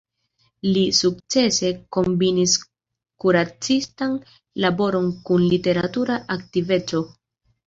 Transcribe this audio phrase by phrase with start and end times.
[0.67, 2.55] Li sukcese kombinis
[3.25, 4.17] kuracistan
[4.65, 7.05] laboron kun literatura aktiveco.